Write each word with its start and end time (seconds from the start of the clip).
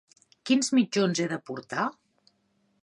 Quins 0.49 0.71
mitjons 0.77 1.21
he 1.25 1.29
de 1.35 1.39
portar? 1.51 1.87